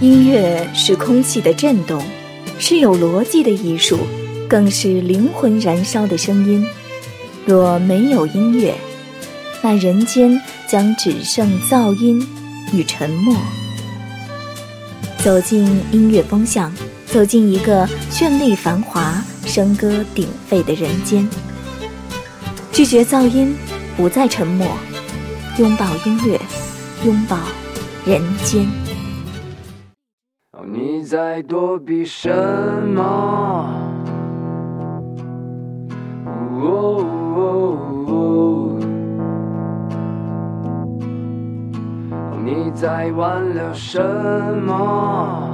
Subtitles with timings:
[0.00, 2.00] 音乐是空气的震动，
[2.56, 3.98] 是有逻辑的艺术，
[4.48, 6.64] 更是灵魂燃烧的声音。
[7.44, 8.72] 若没有音乐，
[9.60, 12.24] 那人间将只剩噪音
[12.72, 13.36] 与沉默。
[15.18, 16.72] 走进音乐风向，
[17.06, 21.28] 走进一个绚丽繁华、笙歌鼎沸的人间。
[22.70, 23.52] 拒绝噪音，
[23.96, 24.64] 不再沉默，
[25.58, 26.40] 拥抱音乐，
[27.04, 27.36] 拥抱
[28.06, 28.87] 人间。
[31.08, 32.28] 你在躲避什
[32.94, 33.66] 么？
[42.44, 43.98] 你在挽留什
[44.66, 45.48] 么？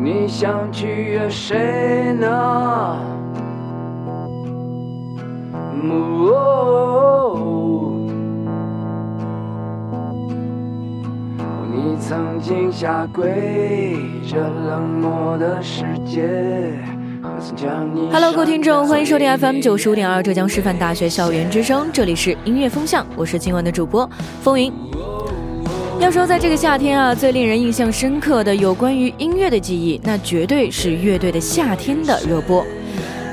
[0.00, 3.13] 你想取悦谁呢？
[5.84, 5.90] 你
[12.00, 16.78] 曾经下跪这冷漠的世界。
[18.10, 24.08] Hello，各位听众，欢迎收听 FM 九十五点二浙江师范大学校园之声，这里是音乐风向，我是今晚的主播
[24.40, 24.72] 风云。
[26.00, 32.64] 要说在这个夏天啊，最令人印象深刻的有关于音乐的记忆，那绝对是乐队的夏天的热播。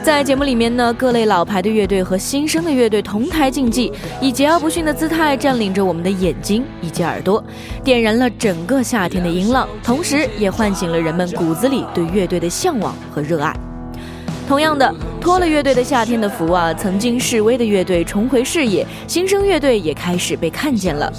[0.03, 7.43] 在节目里面呢，各类老牌的乐队和新生的乐队同台竞技，以桀骜不驯的姿态占领着我们的眼睛以及耳朵，
[7.83, 13.55] 点燃了整个夏天的音浪，同时也唤醒了人们骨子里对乐队的向往和热爱。
[14.47, 14.91] 同样的，
[15.21, 21.13] 托了乐队的夏天的福啊，曾经示威的乐队重回视野，新生乐队也开始被看见了。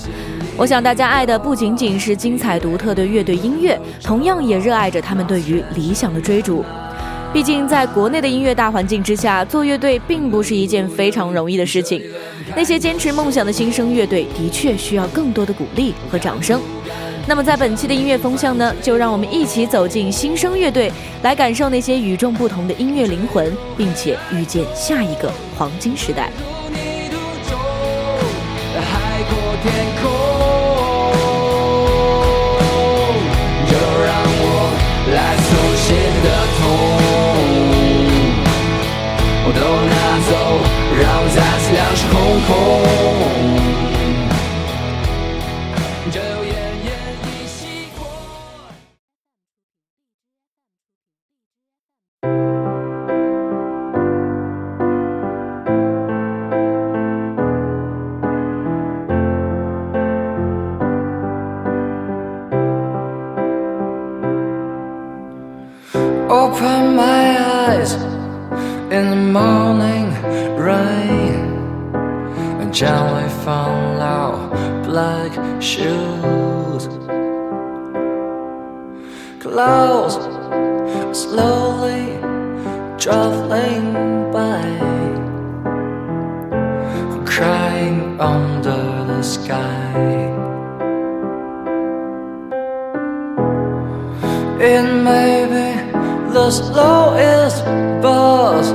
[0.57, 6.65] 我想大家爱的不仅仅是精彩独特的乐队音乐，同样也热爱着他们对于理想的追逐。
[7.33, 12.03] 毕竟，在国内的音乐大环境之下，做乐队并不是一件非常容易的事情。
[12.55, 16.61] 那些坚持梦想的新生乐队，的确需要更多的鼓励和掌声。
[17.27, 20.93] 那么，在本期的音乐风向呢，就让我们一起走进新生乐队，
[21.23, 26.31] 来感受那些与众不同的音乐灵魂，并且遇见下一个黄金时代。
[40.95, 43.32] 让我再次两手空空
[94.65, 97.65] It may be the slowest
[98.01, 98.71] bus.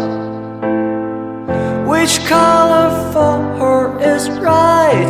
[1.88, 5.08] Which color for her is right?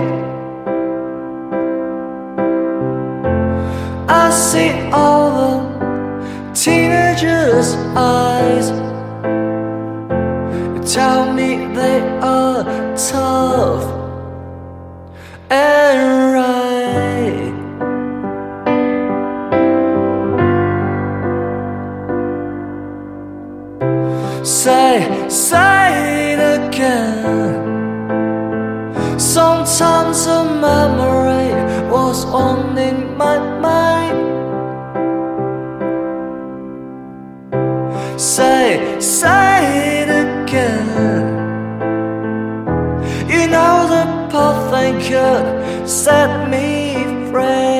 [4.07, 8.69] I see all the teenagers' eyes.
[10.93, 12.63] Tell me they are
[12.95, 13.36] tough
[38.99, 41.27] Say it again.
[43.29, 47.76] You know the path I could set me free.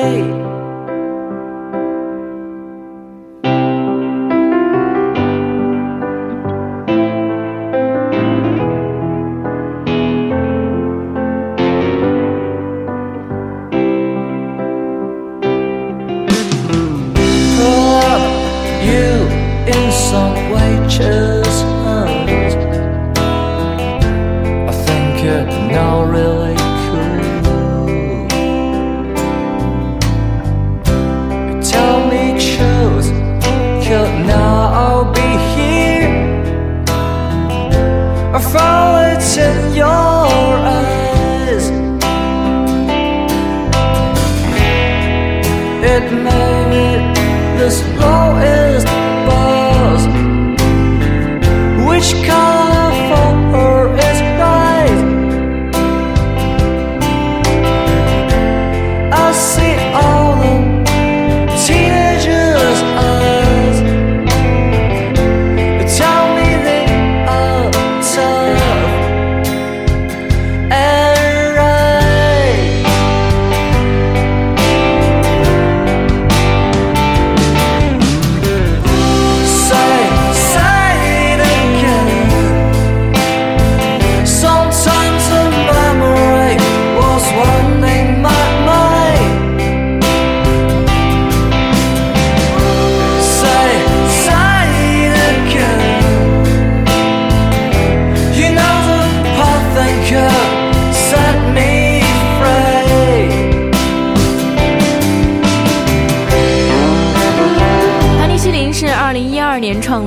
[46.00, 48.17] that made it this long.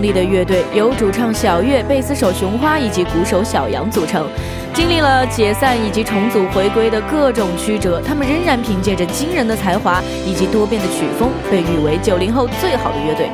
[0.01, 4.27] 力的乐队由主唱小月、贝斯手熊花以及鼓手小杨组成。
[4.73, 13.29] 经历了解散以及重组、回归的各种曲折，他们仍然凭借着惊人的才华以及多变的曲风，被誉为九零后最好的乐队。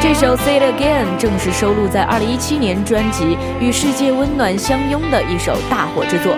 [0.00, 3.24] 这首《Say It Again》正是收录在二零一七年专辑
[3.60, 6.34] 《与世界温暖相拥》的一首大火之作。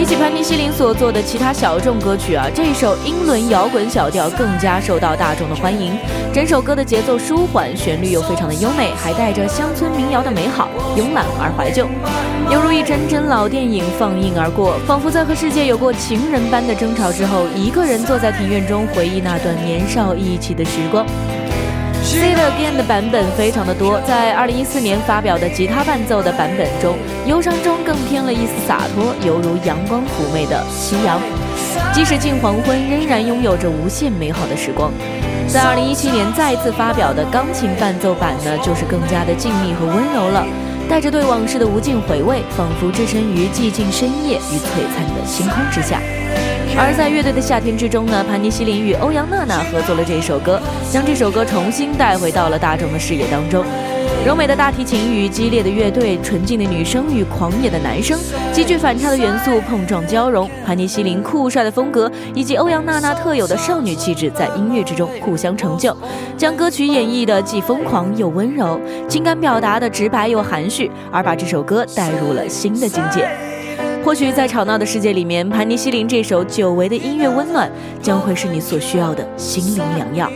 [0.00, 5.94] 比起潘尼西林所做的其他小众歌曲啊，这首英伦摇滚小调更加受到大众的欢迎。
[6.32, 11.86] 整首歌的节奏舒缓，旋律又非常的优美，还带着乡村民谣的美好，慵懒而怀旧，
[12.50, 21.04] 犹如一帧帧老电影放映而过，仿佛在和世界有过情人般的争吵之后，一个人坐在庭院中回忆那段年少一起的时光。
[22.10, 31.20] See It Again 的版本非常的多，在二零一四年发表的吉他伴奏的版本中，忧伤中更添了一丝洒脱，犹如阳光妩媚的夕阳。
[31.94, 34.90] 即使近黄昏，仍然拥有着无限美好的时光。
[35.46, 40.44] 在二零一七年再次发表的钢琴伴奏版呢，就是更加的静谧和温柔了，
[40.88, 46.00] 带着对往事的无尽回味，仿佛置身于寂静深夜与璀璨的星空之下。
[46.78, 53.64] 而在乐队的夏天之中呢，盘尼西林与欧阳娜娜合作了这首歌，将这首歌重新带回到了大众的视野当中。
[54.24, 58.18] 柔美的大提琴与激烈的乐队，纯净的女声与狂野的男声，
[58.52, 60.48] 极具反差的元素碰撞交融。
[60.64, 65.96] 盘尼西林酷帅的风格以及欧阳娜娜特有的少女气质，在音乐之中互相成就，
[66.36, 68.78] 将歌曲演绎的既疯狂又温柔，
[69.08, 73.49] 情感表达的直白又含蓄，而把这首歌带入了新的境界。
[74.10, 77.70] 或许在吵闹的世界里面，盘尼西林这首久违的音乐温暖，
[78.02, 80.28] 将会是你所需要的心灵良药。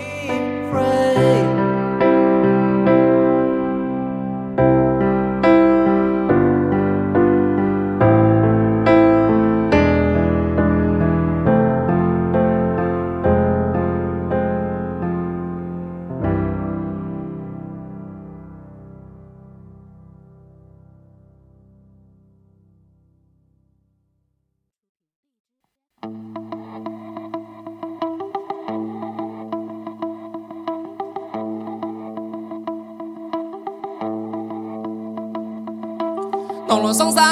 [36.67, 37.23] 弄了上山，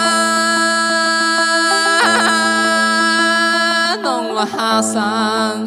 [4.02, 5.66] 弄了下山，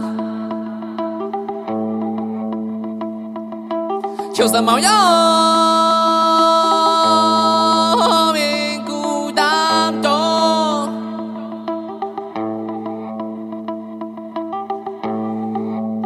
[4.33, 4.91] 求生冒样，
[8.33, 10.09] 命孤单多。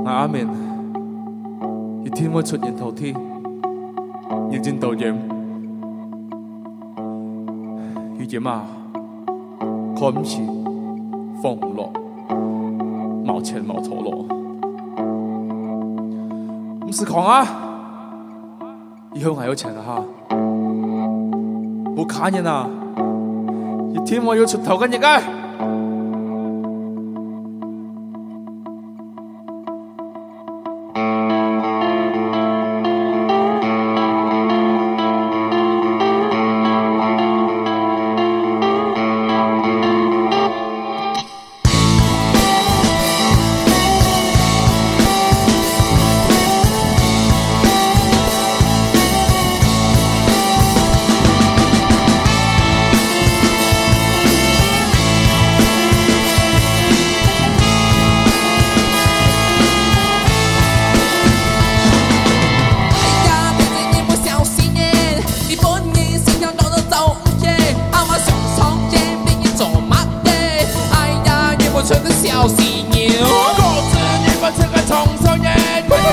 [0.05, 0.47] 阿明，
[2.03, 3.13] 一天我出人头天，
[4.49, 5.28] 認真導演。
[8.39, 8.63] 點啊？
[9.97, 10.41] 看唔起，
[11.43, 11.91] 放唔落，
[13.25, 14.25] 冇錢冇错落，
[16.87, 17.45] 唔是狂啊！
[19.13, 20.01] 以后还有钱的哈，
[21.97, 22.65] 我看見啊，
[23.93, 24.95] 一天我有出頭跟一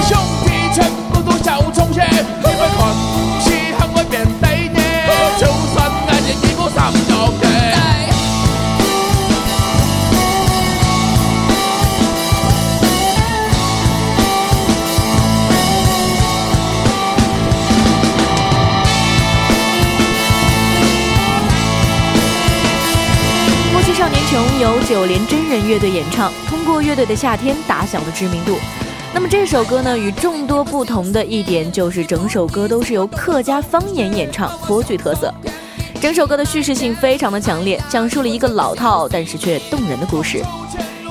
[0.02, 2.94] 兄弟全部都笑从前，你们看
[3.40, 4.80] 起很会面对的，
[5.38, 7.46] 就算爱情一步上脚的。
[23.72, 28.58] 过去少年穷由九连真人乐队演唱，通过乐队的夏天打响了知名度。
[29.16, 35.32] 那么这首歌呢，与众多不同的一点就是整首歌都是由客家方言演唱，颇具特色。
[36.02, 40.44] 整首歌的叙事性非常的强烈，讲述了一个老套但是却动人的故事。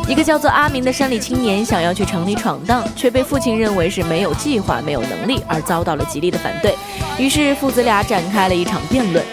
[0.07, 6.75] 一个叫做阿明的山里青年想要去城里闯荡，却被父亲认为是没有计划、没有能力，而遭到了极力的反对。
[7.17, 9.25] 于是父子俩展开了一场辩论。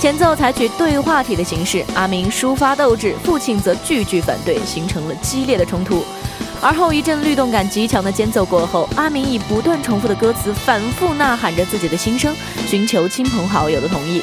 [0.00, 6.04] 前奏采取对话体的形式，阿明抒发斗志，父亲则句句反对，形成了激烈的冲突。
[6.62, 12.34] 而后一阵律动感极强的间奏过后，阿明以不断重复的歌词反复呐喊着自己的心声，
[12.66, 14.22] 寻求亲朋好友的同意。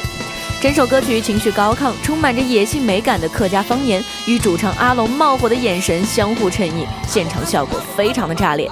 [0.60, 8.70] 整首歌曲情绪高亢，充满着野性美感的客家方言与主唱阿龙冒火的眼神相互衬映，现场效果非常的炸裂。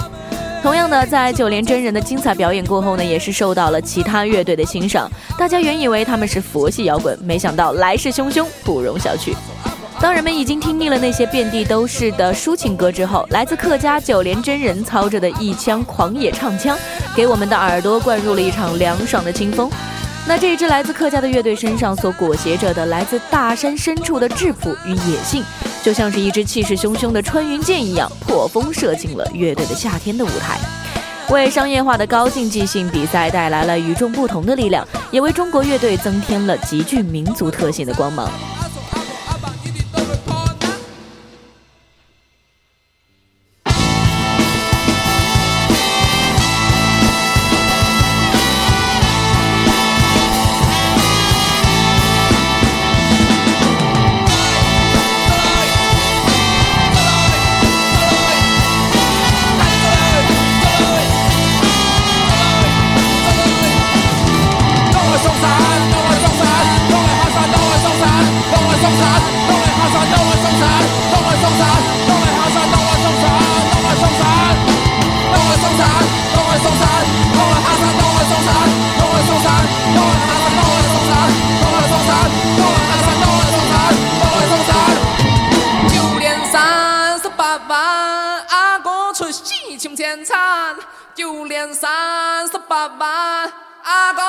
[0.63, 5.11] 同样的，在九连真人的精彩表演过后呢，也是受到了其他乐队的欣赏。
[5.37, 9.35] 大家原以为他们是佛系摇滚，没想到来势汹汹，不容小觑。
[10.03, 16.77] 当人们已经听腻了那些遍地都是的抒情歌之后，来自客家九连真人操着的一腔狂野唱腔，
[17.15, 19.71] 给我们的耳朵灌入了一场凉爽的清风。
[20.27, 25.45] 那这一支来自客家的乐队身上所裹挟着的来自大山深处的质朴与野性，
[25.85, 30.59] 就像是一支气势汹汹的穿云箭一样，破风射进了乐队的夏天的舞台，
[31.31, 38.29] 为商业化的高竞技性比赛带来了与众不同的力量，也为中国乐队增添了极具民族特性的光芒。
[91.15, 93.53] 九连三十八万，
[93.83, 94.23] 阿哥。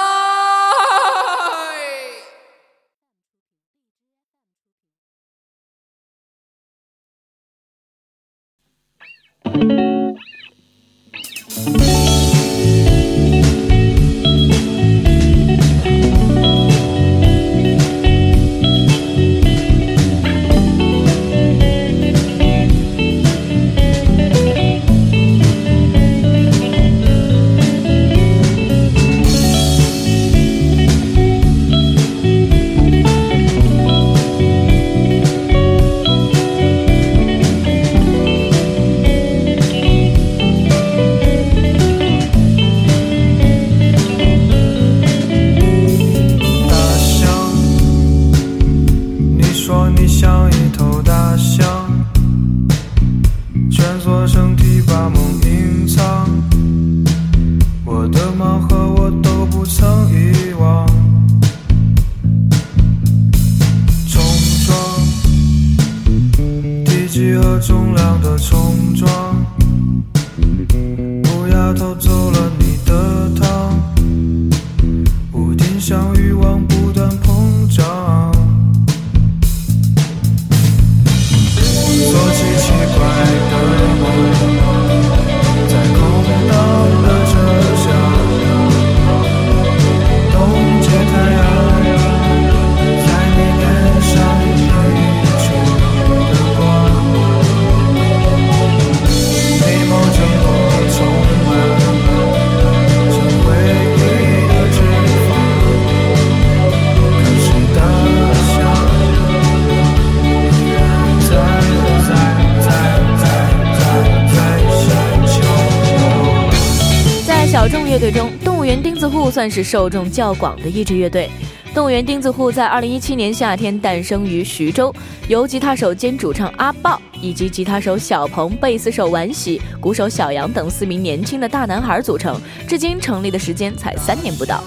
[119.34, 121.28] 算是受众较广的一支乐队。
[121.74, 124.94] 动物园钉子户在二零一七年夏天诞生于徐州，
[125.28, 134.64] 由吉他手兼主唱阿豹以及吉他手小鹏、贝斯手婉喜、鼓手小杨等四名年轻的大男孩组成，至今成立的时间才三年不到。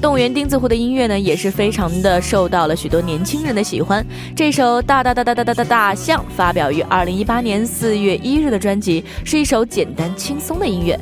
[0.00, 4.06] 动物园钉子户的音乐呢，也是非常的受到了许多年轻人的喜欢。
[4.36, 10.98] 这首《大大大大大大大大象》发表于二零一八年四月一日的专辑，是一首简单轻松的音乐，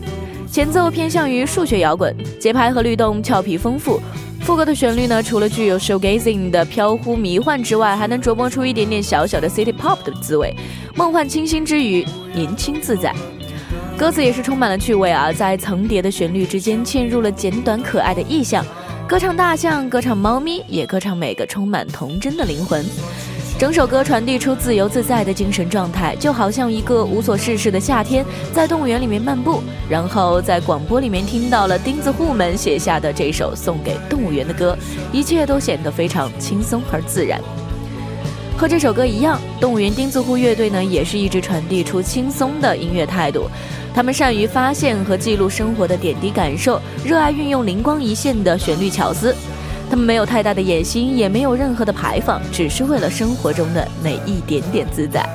[0.50, 4.00] 前奏偏向于数学摇滚，节拍和律动俏皮丰富。
[4.40, 10.54] 副歌的旋律呢，除了具有 showgazing 的飘忽迷幻之外，还能琢磨出一点点小小的 city pop 的滋味，
[10.94, 13.14] 梦幻清新之余，年轻自在。
[13.96, 18.64] 歌词也是充满了趣味啊，在层叠的旋律之间嵌入了简短可爱的意象，
[19.06, 22.84] 歌唱大象，歌唱猫咪，也歌唱每个充满童真的灵魂。
[23.58, 29.60] 整首歌传递出自由自在的精神状态，就好像一个无所事事的夏天，在动物园里面漫步，
[29.90, 34.78] 然后在广播里面听到了钉子户们写下的这首送给动物园的歌，
[35.12, 37.40] 一切都显得非常轻松而自然。
[38.56, 43.50] 和这首歌一样，动物园钉子户乐队呢，也是一直传递出轻松的音乐态度。
[43.92, 49.34] 他们善于发现和记录生活的点滴感受，热爱运用灵光一现的旋律巧思。
[49.90, 55.26] 他们没有太大的野心，也没有任何的排放，只是为了生活中的那一点点自在。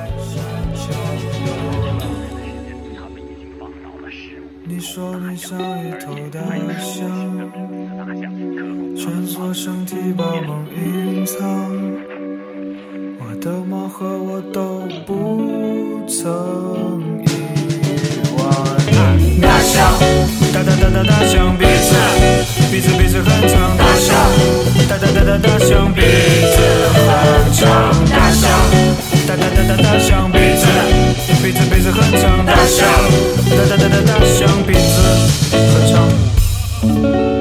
[4.66, 6.40] 你说你像一头大
[6.80, 7.10] 象，
[8.96, 11.38] 穿梭身体把梦隐藏。
[13.18, 16.30] 我的猫和我都不曾
[17.24, 17.28] 遗
[18.38, 18.50] 忘。
[19.42, 19.92] 大象，
[20.52, 21.94] 大大大大大象鼻子，
[22.70, 24.16] 鼻子鼻子很长，大象，
[24.88, 26.58] 哒哒哒哒大象，鼻子
[26.94, 28.50] 很长，大象，
[29.26, 30.66] 哒哒哒哒大象，鼻子，
[31.42, 32.88] 鼻子鼻子很长，大象，
[33.50, 34.78] 哒哒哒哒大象，鼻子
[35.52, 37.33] 很长。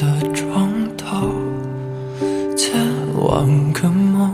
[0.00, 1.30] 的床头，
[2.56, 2.74] 千
[3.18, 4.32] 万个梦，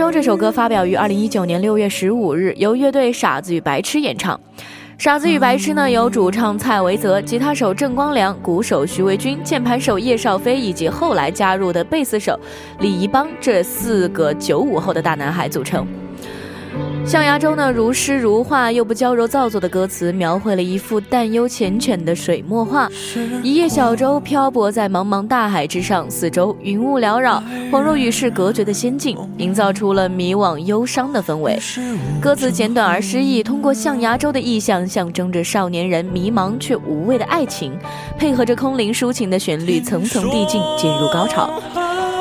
[0.00, 4.40] 洲》这首歌发表于二零一九年六月十五日，由乐队傻子与白痴演唱。
[4.96, 12.34] 傻子与白痴呢，由主唱蔡维泽、吉他手郑光良、鼓手徐维军、键盘手叶少飞以及后来加入的贝斯手
[12.78, 15.86] 李怡邦这四个九五后的大男孩组成。
[17.06, 22.88] 象牙洲呢，如诗如画又不娇柔造作的歌词，描绘了一幅淡幽缱绻的水墨画。
[23.42, 31.58] 一叶小舟漂泊在茫茫大海之上，四周云雾缭绕，恍若与世隔绝的仙境，营造出了迷惘忧伤的氛围。
[32.20, 37.72] 歌词简短而诗意，通过象牙洲的意象，象征着少年人迷茫却无畏的爱情，
[38.18, 41.50] 配合着空灵抒情的旋律，层层递进，进入高潮。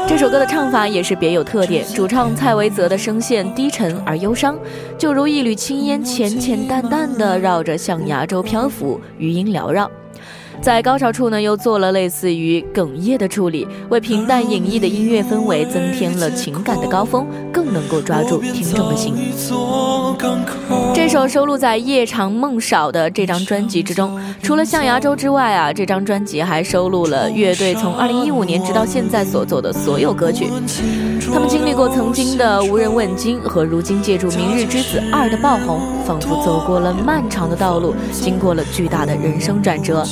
[0.09, 4.57] 这首歌的唱法也是别有特点，主唱蔡维泽的声线低沉而忧伤，
[4.97, 9.89] 就如一缕青烟浅浅淡淡的绕着象牙洲漂浮，余音缭绕。
[10.61, 19.15] 在高潮处呢，又做了类似于哽咽的处理，为平淡隐逸的音乐氛围增添了情感的高峰，更能够抓住听众的心。
[20.93, 30.49] 这首收录在《夜长梦少》的这张专辑之中，除了《象牙洲》之外啊，这张专辑还收录了乐队从 2015年直到现在所做的所有歌曲。
[31.31, 40.05] 他们经历过曾经的无人问津，和如今借助《明日之子二》的爆红，仿佛走过了漫长的道路，经过了巨大的人生转折。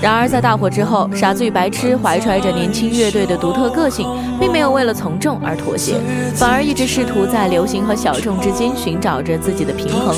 [0.00, 4.06] 然而，在大火之后，傻子与白痴怀揣着年轻乐队的独特个性，
[4.38, 5.94] 并没有为了从众而妥协，
[6.34, 10.14] 反而一直试图在流行和小众之间寻找着自己的平衡。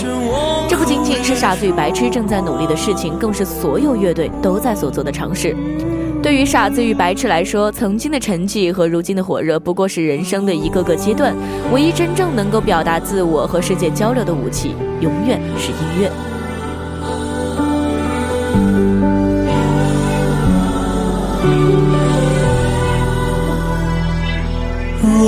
[0.69, 5.57] 这不仅仅是傻子与白痴正在努力的事情，更是所有乐队都在所做的尝试。
[6.21, 11.33] 对于傻子与白痴来说，曾经的沉寂和如今的火热，不过是人生的一个个阶段。
[11.73, 16.11] 唯一真正能够表达自我和世界交流的武器，永远是音乐。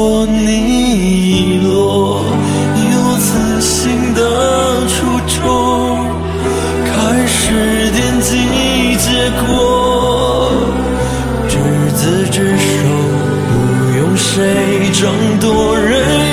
[0.01, 2.25] 若你遗落，
[2.91, 4.97] 又此行的初
[5.29, 6.07] 衷，
[6.87, 10.51] 开始惦记结果，
[11.47, 11.59] 执
[11.95, 12.63] 子之手，
[13.51, 13.53] 不
[13.99, 16.30] 用谁争夺，人。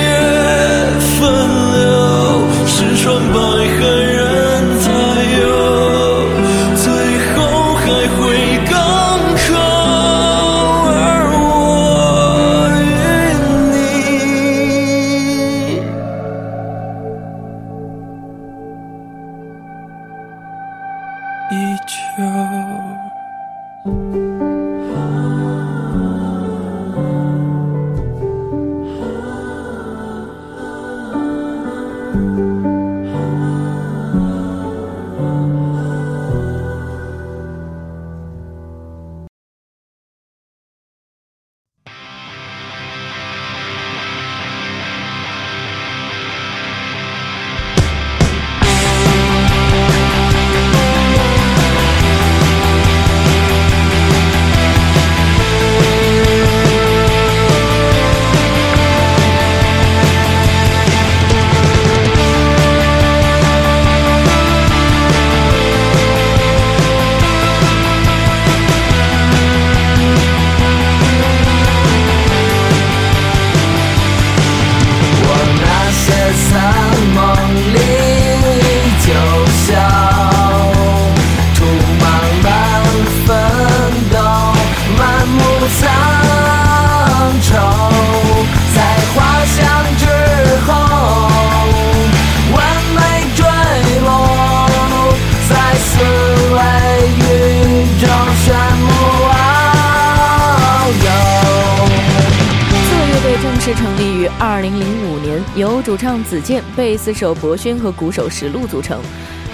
[106.28, 109.00] 子健、贝斯手博轩和鼓手石路组成。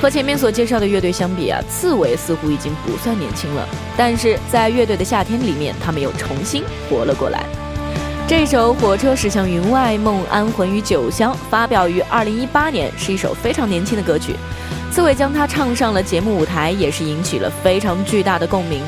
[0.03, 3.67] 和前面所介绍的乐队相比啊，刺猬似乎已经不算年轻了。
[3.97, 7.45] 但是在乐队的夏天里面，他们又重新活了过来。
[8.27, 14.35] 这首《火车驶向云外，梦安魂于九霄》发表于2018年，是一首非常年轻的歌曲。
[14.91, 18.83] 刺猬将它唱上了节目舞台，也是引起了非常巨大的共鸣。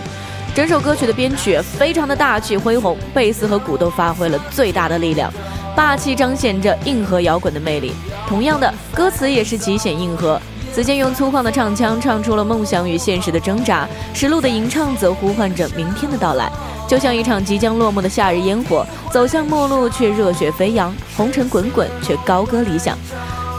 [0.54, 5.32] 整首歌曲的编曲非常的大气恢宏，贝斯和鼓都发挥了最大的力量。
[5.76, 7.92] 霸气彰显着硬核摇滚的魅力，
[8.26, 10.40] 同样的歌词也是极显硬核。
[10.72, 16.50] 子健用粗犷的唱腔唱出了梦想与现实的挣扎，石路的吟唱则呼唤着明天的到来，
[16.88, 22.96] 就像一场即将落幕的夏日烟火，走向末路却热血飞扬，红尘滚滚却高歌理想。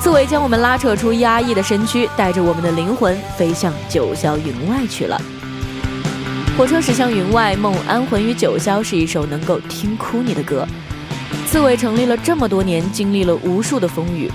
[0.01, 5.21] 刺猬将我们拉扯出压抑的身躯，带着我们的灵魂飞向九霄云外去了。
[6.57, 10.67] 火车驶向云外，梦安魂于九霄是一首能够听哭你的歌。
[11.47, 14.29] 刺猬成立了这么多年，经历了无数的风雨。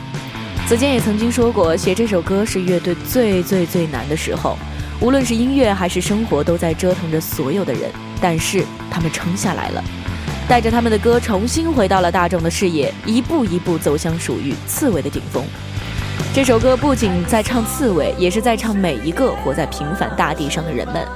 [0.67, 4.57] 子健也曾经说过，写这首歌是乐队最最最难的时候，
[4.99, 7.91] 无论是音乐还是生活，都在折腾着所有的人。
[8.19, 9.85] 但是他们撑下来了，
[10.49, 15.45] 带着他们的歌重新回到了大众的视野，一步一步走向属于刺猬的顶峰。
[16.33, 21.07] 这首歌不仅在唱刺猬，也是在唱每一个活在平凡大地上的人们。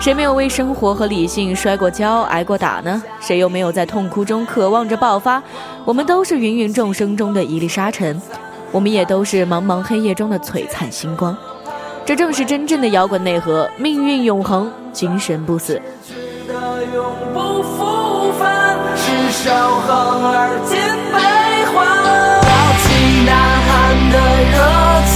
[0.00, 3.02] 谁没有为生活和理性摔过跤、挨过打呢？
[3.20, 5.42] 谁又没有在痛哭中渴望着爆发？
[5.84, 8.20] 我们都是芸芸众生中的一粒沙尘，
[8.70, 11.36] 我们也都是茫茫黑夜中的璀璨星光。
[12.04, 15.80] 这正是真正的摇滚内核，命运永恒，精神不死。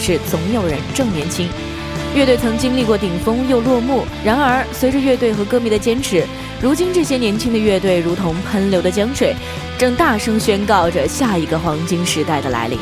[0.00, 1.48] 是总有人正年轻。
[2.12, 6.26] 乐队曾经历过顶峰又落幕，然而随着乐队和歌迷的坚持，
[6.60, 9.32] 如今这些年轻的乐队如同喷流的江水，
[9.78, 12.76] 正大声宣告着下一个黄金时代的来临。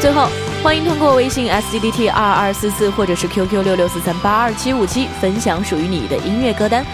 [0.00, 0.28] 最后，
[0.60, 6.84] 欢迎通过微信 s c d t 二二四四或者是 QQ 六六四三八二七五七分享属于你的音乐歌单。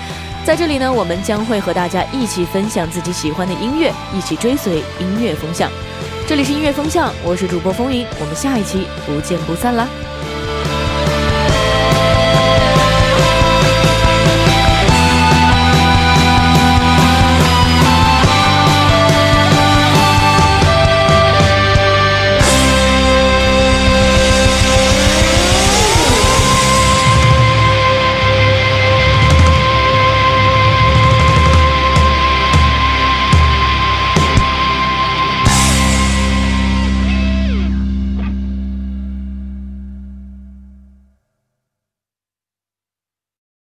[0.45, 5.71] 在这里呢，我们将会和大家一起分享自己喜欢的音乐，一起追随音乐风向。
[6.27, 9.87] 这里是音乐风向，我是主播风云，我们下一期不见不散啦。